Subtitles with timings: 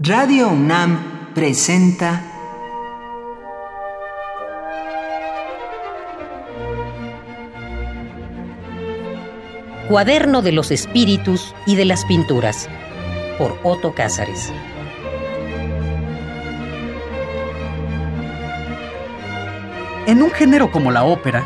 [0.00, 2.22] Radio UNAM presenta
[9.88, 12.68] Cuaderno de los Espíritus y de las Pinturas
[13.38, 14.52] por Otto Cázares.
[20.06, 21.42] En un género como la ópera,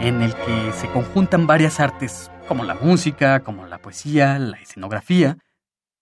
[0.00, 5.36] en el que se conjuntan varias artes como la música, como la poesía, la escenografía,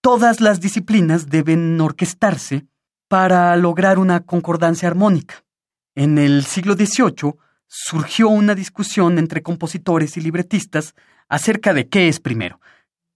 [0.09, 2.64] todas las disciplinas deben orquestarse
[3.09, 5.45] para lograr una concordancia armónica.
[5.95, 7.34] En el siglo XVIII
[7.66, 10.95] surgió una discusión entre compositores y libretistas
[11.29, 12.59] acerca de qué es primero,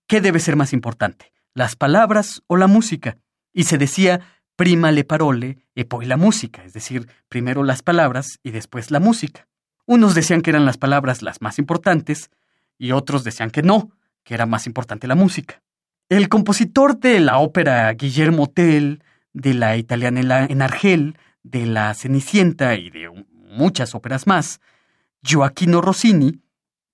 [0.07, 3.17] qué debe ser más importante, las palabras o la música,
[3.55, 4.21] y se decía
[4.55, 9.01] prima le parole e poi la música, es decir, primero las palabras y después la
[9.01, 9.49] música.
[9.87, 12.29] Unos decían que eran las palabras las más importantes
[12.77, 13.93] y otros decían que no,
[14.25, 15.63] que era más importante la música.
[16.13, 19.03] El compositor de la ópera Guillermo Tell,
[19.33, 24.61] de la italiana en Argel, de la Cenicienta y de muchas óperas más,
[25.23, 26.43] Gioacchino Rossini,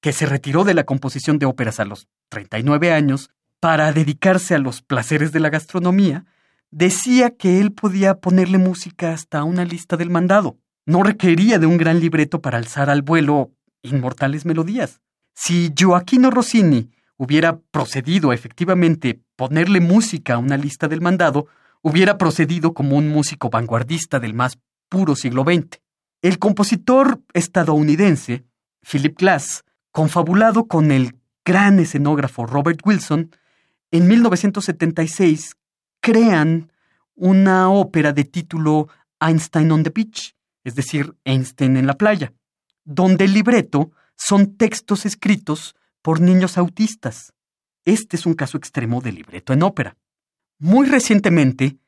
[0.01, 4.61] que se retiró de la composición de óperas a los 39 años para dedicarse a
[4.61, 6.25] los placeres de la gastronomía,
[6.71, 10.59] decía que él podía ponerle música hasta una lista del mandado.
[10.87, 13.51] No requería de un gran libreto para alzar al vuelo
[13.83, 15.01] inmortales melodías.
[15.35, 21.47] Si Gioacchino Rossini hubiera procedido efectivamente ponerle música a una lista del mandado,
[21.83, 25.81] hubiera procedido como un músico vanguardista del más puro siglo XX.
[26.23, 28.45] El compositor estadounidense,
[28.81, 33.31] Philip Glass, confabulado con el gran escenógrafo Robert Wilson,
[33.91, 35.57] en 1976
[36.01, 36.73] crean
[37.15, 38.89] una ópera de título
[39.21, 42.33] Einstein on the Beach, es decir, Einstein en la playa,
[42.85, 47.33] donde el libreto son textos escritos por niños autistas.
[47.85, 49.97] Este es un caso extremo de libreto en ópera.
[50.59, 51.79] Muy recientemente,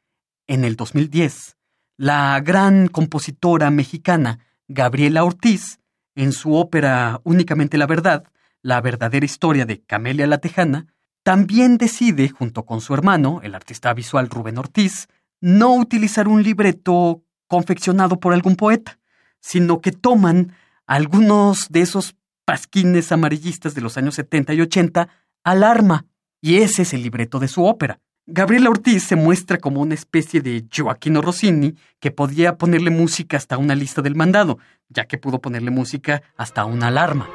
[0.46, 1.56] en el 2010,
[1.96, 5.80] la gran compositora mexicana Gabriela Ortiz,
[6.14, 8.24] en su ópera Únicamente la Verdad,
[8.62, 10.86] la verdadera historia de Camelia la Tejana,
[11.22, 15.08] también decide, junto con su hermano, el artista visual Rubén Ortiz,
[15.40, 18.98] no utilizar un libreto confeccionado por algún poeta,
[19.40, 20.54] sino que toman
[20.86, 22.16] algunos de esos
[22.50, 25.08] pasquines amarillistas de los años 70 y 80
[25.44, 26.06] al arma,
[26.40, 28.00] y ese es el libreto de su ópera.
[28.26, 33.56] Gabriela Ortiz se muestra como una especie de Joaquino Rossini que podía ponerle música hasta
[33.56, 37.28] una lista del mandado, ya que pudo ponerle música hasta una alarma.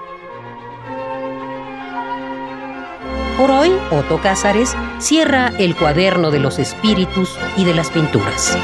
[3.38, 8.58] Por hoy, Otto Cázares cierra el cuaderno de los espíritus y de las pinturas.